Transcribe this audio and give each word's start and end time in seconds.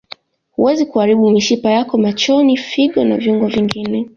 Huweza 0.51 0.85
kuharibu 0.85 1.29
mishipa 1.29 1.69
yako 1.71 1.97
macho 1.97 2.55
figo 2.55 3.03
na 3.03 3.17
viungo 3.17 3.47
vingine 3.47 4.09